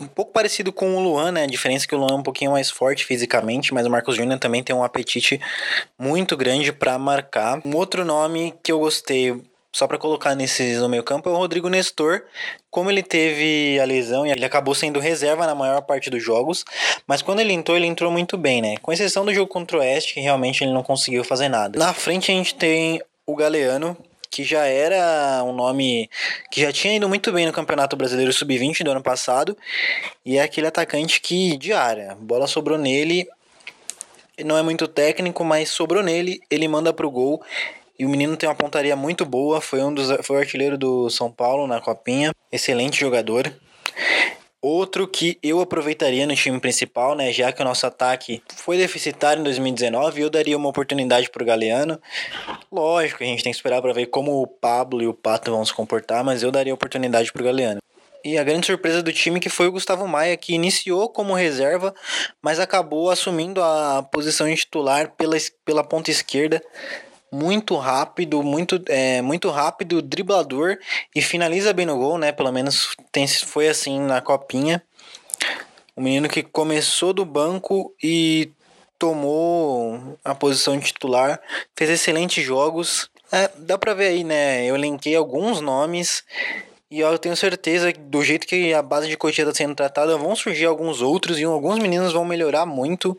um 0.00 0.06
pouco 0.06 0.32
parecido 0.32 0.72
com 0.72 0.96
o 0.96 1.00
Luan, 1.00 1.32
né? 1.32 1.44
A 1.44 1.46
diferença 1.46 1.84
é 1.84 1.88
que 1.88 1.94
o 1.94 1.98
Luan 1.98 2.10
é 2.10 2.14
um 2.14 2.22
pouquinho 2.22 2.52
mais 2.52 2.70
forte 2.70 3.04
fisicamente, 3.04 3.72
mas 3.72 3.86
o 3.86 3.90
Marcos 3.90 4.16
Júnior 4.16 4.38
também 4.38 4.62
tem 4.62 4.74
um 4.74 4.84
apetite 4.84 5.40
muito 5.98 6.36
grande 6.36 6.72
para 6.72 6.98
marcar. 6.98 7.60
Um 7.64 7.74
outro 7.76 8.04
nome 8.04 8.54
que 8.62 8.70
eu 8.70 8.78
gostei, 8.78 9.40
só 9.72 9.86
para 9.86 9.98
colocar 9.98 10.34
nesses 10.34 10.78
no 10.78 10.88
meio 10.88 11.02
campo, 11.02 11.28
é 11.28 11.32
o 11.32 11.36
Rodrigo 11.36 11.68
Nestor. 11.68 12.22
Como 12.70 12.90
ele 12.90 13.02
teve 13.02 13.78
a 13.80 13.84
lesão, 13.84 14.26
ele 14.26 14.44
acabou 14.44 14.74
sendo 14.74 15.00
reserva 15.00 15.46
na 15.46 15.54
maior 15.54 15.80
parte 15.82 16.10
dos 16.10 16.22
jogos, 16.22 16.64
mas 17.06 17.22
quando 17.22 17.40
ele 17.40 17.52
entrou, 17.52 17.76
ele 17.76 17.86
entrou 17.86 18.10
muito 18.10 18.36
bem, 18.36 18.60
né? 18.60 18.76
Com 18.82 18.92
exceção 18.92 19.24
do 19.24 19.32
jogo 19.32 19.50
contra 19.50 19.78
o 19.78 19.80
Oeste, 19.80 20.14
que 20.14 20.20
realmente 20.20 20.62
ele 20.62 20.72
não 20.72 20.82
conseguiu 20.82 21.24
fazer 21.24 21.48
nada. 21.48 21.78
Na 21.78 21.92
frente 21.92 22.30
a 22.30 22.34
gente 22.34 22.54
tem 22.54 23.00
o 23.26 23.34
Galeano, 23.34 23.96
que 24.30 24.44
já 24.44 24.64
era 24.66 25.42
um 25.44 25.52
nome 25.52 26.08
que 26.50 26.60
já 26.60 26.72
tinha 26.72 26.96
ido 26.96 27.08
muito 27.08 27.32
bem 27.32 27.46
no 27.46 27.52
Campeonato 27.52 27.96
Brasileiro 27.96 28.32
Sub-20 28.32 28.82
do 28.82 28.90
ano 28.90 29.02
passado, 29.02 29.56
e 30.24 30.38
é 30.38 30.42
aquele 30.42 30.66
atacante 30.66 31.20
que 31.20 31.56
de 31.56 31.72
área, 31.72 32.16
bola 32.20 32.46
sobrou 32.46 32.78
nele, 32.78 33.26
não 34.44 34.56
é 34.56 34.62
muito 34.62 34.86
técnico, 34.86 35.44
mas 35.44 35.70
sobrou 35.70 36.02
nele, 36.02 36.40
ele 36.50 36.68
manda 36.68 36.92
pro 36.92 37.10
gol. 37.10 37.42
E 37.98 38.06
o 38.06 38.08
menino 38.08 38.36
tem 38.36 38.48
uma 38.48 38.54
pontaria 38.54 38.94
muito 38.94 39.26
boa, 39.26 39.60
foi 39.60 39.82
um 39.82 39.92
dos 39.92 40.08
foi 40.24 40.36
o 40.36 40.38
artilheiro 40.38 40.78
do 40.78 41.10
São 41.10 41.32
Paulo 41.32 41.66
na 41.66 41.80
copinha, 41.80 42.32
excelente 42.52 43.00
jogador. 43.00 43.52
Outro 44.60 45.06
que 45.06 45.38
eu 45.40 45.60
aproveitaria 45.60 46.26
no 46.26 46.34
time 46.34 46.58
principal, 46.58 47.14
né, 47.14 47.32
já 47.32 47.52
que 47.52 47.62
o 47.62 47.64
nosso 47.64 47.86
ataque 47.86 48.42
foi 48.56 48.76
deficitário 48.76 49.40
em 49.40 49.44
2019, 49.44 50.20
eu 50.20 50.28
daria 50.28 50.56
uma 50.56 50.68
oportunidade 50.68 51.30
pro 51.30 51.44
Galeano. 51.44 52.00
Lógico, 52.70 53.22
a 53.22 53.26
gente 53.26 53.44
tem 53.44 53.52
que 53.52 53.56
esperar 53.56 53.80
para 53.80 53.92
ver 53.92 54.06
como 54.06 54.42
o 54.42 54.46
Pablo 54.48 55.00
e 55.00 55.06
o 55.06 55.14
Pato 55.14 55.52
vão 55.52 55.64
se 55.64 55.72
comportar, 55.72 56.24
mas 56.24 56.42
eu 56.42 56.50
daria 56.50 56.74
oportunidade 56.74 57.32
pro 57.32 57.44
Galeano. 57.44 57.80
E 58.24 58.36
a 58.36 58.42
grande 58.42 58.66
surpresa 58.66 59.00
do 59.00 59.12
time 59.12 59.38
que 59.38 59.48
foi 59.48 59.68
o 59.68 59.72
Gustavo 59.72 60.08
Maia, 60.08 60.36
que 60.36 60.52
iniciou 60.52 61.08
como 61.08 61.34
reserva, 61.34 61.94
mas 62.42 62.58
acabou 62.58 63.10
assumindo 63.10 63.62
a 63.62 64.02
posição 64.12 64.48
de 64.48 64.56
titular 64.56 65.12
pela, 65.12 65.36
pela 65.64 65.84
ponta 65.84 66.10
esquerda 66.10 66.60
muito 67.30 67.76
rápido, 67.76 68.42
muito, 68.42 68.82
é, 68.86 69.20
muito 69.22 69.50
rápido, 69.50 70.02
driblador 70.02 70.78
e 71.14 71.22
finaliza 71.22 71.72
bem 71.72 71.86
no 71.86 71.96
gol, 71.96 72.18
né? 72.18 72.32
Pelo 72.32 72.52
menos 72.52 72.96
tem, 73.12 73.26
foi 73.26 73.68
assim 73.68 74.00
na 74.00 74.20
copinha. 74.20 74.82
O 75.94 76.00
menino 76.00 76.28
que 76.28 76.42
começou 76.42 77.12
do 77.12 77.24
banco 77.24 77.94
e 78.02 78.50
tomou 78.98 80.18
a 80.24 80.34
posição 80.34 80.78
titular, 80.78 81.40
fez 81.76 81.90
excelentes 81.90 82.44
jogos. 82.44 83.10
É, 83.30 83.50
dá 83.56 83.78
pra 83.78 83.94
ver 83.94 84.08
aí, 84.08 84.24
né? 84.24 84.64
Eu 84.64 84.76
linkei 84.76 85.14
alguns 85.14 85.60
nomes 85.60 86.24
e 86.90 87.00
eu 87.00 87.18
tenho 87.18 87.36
certeza 87.36 87.92
que 87.92 88.00
do 88.00 88.24
jeito 88.24 88.46
que 88.46 88.72
a 88.72 88.82
base 88.82 89.08
de 89.08 89.16
Cotia 89.16 89.44
está 89.44 89.54
sendo 89.54 89.74
tratada, 89.74 90.16
vão 90.16 90.34
surgir 90.34 90.64
alguns 90.64 91.02
outros 91.02 91.38
e 91.38 91.44
alguns 91.44 91.78
meninos 91.78 92.12
vão 92.12 92.24
melhorar 92.24 92.64
muito 92.64 93.16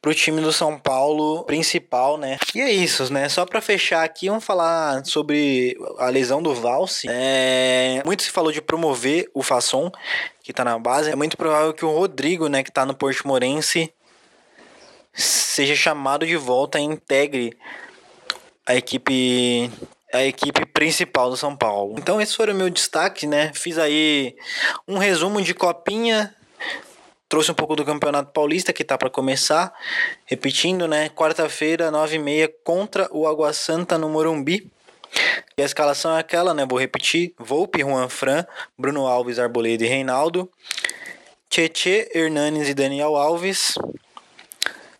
pro 0.00 0.14
time 0.14 0.40
do 0.40 0.52
São 0.52 0.78
Paulo 0.78 1.44
principal, 1.44 2.16
né? 2.16 2.38
E 2.54 2.60
é 2.60 2.70
isso, 2.70 3.12
né? 3.12 3.28
Só 3.28 3.44
para 3.44 3.60
fechar 3.60 4.02
aqui, 4.02 4.28
vamos 4.28 4.44
falar 4.44 5.04
sobre 5.04 5.76
a 5.98 6.08
lesão 6.08 6.42
do 6.42 6.54
Valse. 6.54 7.06
É... 7.10 8.02
Muito 8.04 8.22
se 8.22 8.30
falou 8.30 8.50
de 8.50 8.62
promover 8.62 9.30
o 9.34 9.42
Fasson, 9.42 9.90
que 10.42 10.52
tá 10.52 10.64
na 10.64 10.78
base. 10.78 11.10
É 11.10 11.16
muito 11.16 11.36
provável 11.36 11.74
que 11.74 11.84
o 11.84 11.90
Rodrigo, 11.90 12.48
né, 12.48 12.62
que 12.62 12.72
tá 12.72 12.86
no 12.86 12.94
Porto 12.94 13.26
Morense, 13.26 13.92
seja 15.12 15.74
chamado 15.74 16.26
de 16.26 16.36
volta 16.36 16.78
e 16.78 16.82
integre 16.82 17.56
a 18.66 18.74
equipe 18.74 19.70
a 20.12 20.24
equipe 20.24 20.66
principal 20.66 21.30
do 21.30 21.36
São 21.36 21.56
Paulo. 21.56 21.94
Então 21.96 22.20
esse 22.20 22.34
foi 22.34 22.50
o 22.50 22.54
meu 22.54 22.68
destaque, 22.68 23.28
né? 23.28 23.52
Fiz 23.54 23.78
aí 23.78 24.34
um 24.88 24.98
resumo 24.98 25.40
de 25.40 25.54
copinha, 25.54 26.34
trouxe 27.30 27.52
um 27.52 27.54
pouco 27.54 27.76
do 27.76 27.84
Campeonato 27.84 28.32
Paulista 28.32 28.72
que 28.72 28.84
tá 28.84 28.98
para 28.98 29.08
começar. 29.08 29.72
Repetindo, 30.26 30.88
né? 30.88 31.08
Quarta-feira, 31.08 31.90
9h30 31.90 32.50
contra 32.64 33.08
o 33.12 33.26
Água 33.26 33.52
Santa 33.52 33.96
no 33.96 34.10
Morumbi. 34.10 34.68
E 35.56 35.62
a 35.62 35.64
escalação 35.64 36.16
é 36.16 36.20
aquela, 36.20 36.52
né? 36.52 36.66
Vou 36.68 36.78
repetir: 36.78 37.32
Volpe, 37.38 37.80
Juan 37.80 38.08
Fran, 38.08 38.44
Bruno 38.76 39.06
Alves, 39.06 39.38
Arboleda 39.38 39.84
e 39.84 39.88
Reinaldo. 39.88 40.50
Tietê, 41.48 42.10
Hernanes 42.12 42.68
e 42.68 42.74
Daniel 42.74 43.16
Alves. 43.16 43.74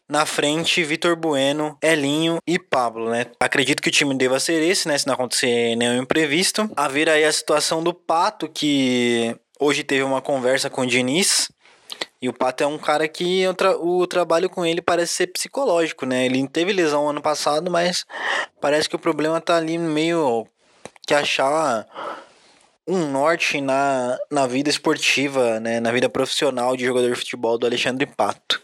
Na 0.09 0.25
frente, 0.25 0.83
Vitor 0.83 1.15
Bueno, 1.17 1.77
Elinho 1.83 2.39
e 2.47 2.59
Pablo, 2.59 3.11
né? 3.11 3.27
Acredito 3.41 3.83
que 3.83 3.89
o 3.89 3.93
time 3.93 4.17
deva 4.17 4.41
ser 4.41 4.61
esse, 4.63 4.87
né? 4.87 4.97
Se 4.97 5.07
não 5.07 5.15
acontecer 5.15 5.75
nenhum 5.77 6.03
imprevisto. 6.03 6.69
A 6.77 6.89
ver 6.89 7.09
aí 7.09 7.25
a 7.25 7.33
situação 7.33 7.83
do 7.83 7.93
Pato, 7.95 8.49
que 8.49 9.37
hoje 9.59 9.83
teve 9.83 10.03
uma 10.03 10.21
conversa 10.21 10.71
com 10.71 10.83
o 10.83 10.87
Diniz. 10.87 11.49
E 12.23 12.29
o 12.29 12.33
Pato 12.33 12.62
é 12.62 12.67
um 12.67 12.77
cara 12.77 13.09
que 13.09 13.45
tra 13.57 13.77
o 13.79 14.07
trabalho 14.07 14.50
com 14.50 14.65
ele 14.65 14.83
parece 14.83 15.15
ser 15.15 15.27
psicológico, 15.29 16.05
né? 16.05 16.27
Ele 16.27 16.47
teve 16.47 16.73
lesão 16.73 17.09
ano 17.09 17.23
passado, 17.23 17.71
mas 17.71 18.05
parece 18.61 18.89
que 18.89 18.97
o 18.97 18.99
problema 18.99 19.41
tá 19.41 19.57
ali 19.57 19.79
meio 19.79 20.47
que 21.07 21.15
achar 21.15 21.87
um 22.87 23.07
norte 23.07 23.61
na, 23.61 24.19
na 24.31 24.47
vida 24.47 24.69
esportiva, 24.69 25.59
né? 25.61 25.81
Na 25.81 25.91
vida 25.93 26.09
profissional 26.11 26.77
de 26.77 26.85
jogador 26.85 27.09
de 27.09 27.19
futebol 27.19 27.57
do 27.57 27.67
Alexandre 27.67 28.05
Pato. 28.05 28.61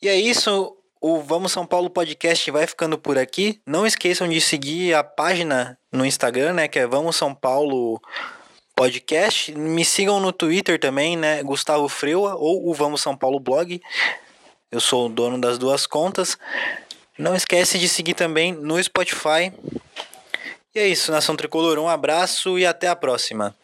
E 0.00 0.08
é 0.08 0.16
isso. 0.16 0.74
O 0.98 1.20
Vamos 1.20 1.52
São 1.52 1.66
Paulo 1.66 1.90
podcast 1.90 2.50
vai 2.50 2.66
ficando 2.66 2.96
por 2.96 3.18
aqui. 3.18 3.60
Não 3.66 3.86
esqueçam 3.86 4.26
de 4.28 4.40
seguir 4.40 4.94
a 4.94 5.04
página 5.04 5.78
no 5.92 6.06
Instagram, 6.06 6.54
né? 6.54 6.68
Que 6.68 6.78
é 6.78 6.86
Vamos 6.86 7.16
São 7.16 7.34
Paulo 7.34 8.00
podcast. 8.76 9.52
Me 9.52 9.84
sigam 9.84 10.20
no 10.20 10.32
Twitter 10.32 10.78
também, 10.78 11.16
né? 11.16 11.42
Gustavo 11.42 11.88
Freua 11.88 12.36
ou 12.36 12.68
o 12.68 12.74
Vamos 12.74 13.00
São 13.00 13.16
Paulo 13.16 13.40
blog. 13.40 13.80
Eu 14.70 14.80
sou 14.80 15.06
o 15.06 15.08
dono 15.08 15.40
das 15.40 15.56
duas 15.56 15.86
contas. 15.86 16.36
Não 17.18 17.34
esquece 17.34 17.78
de 17.78 17.88
seguir 17.88 18.12
também 18.12 18.52
no 18.52 18.80
Spotify. 18.82 19.50
E 20.74 20.78
é 20.78 20.86
isso, 20.86 21.10
Nação 21.10 21.34
Tricolor. 21.34 21.78
Um 21.78 21.88
abraço 21.88 22.58
e 22.58 22.66
até 22.66 22.86
a 22.86 22.94
próxima. 22.94 23.56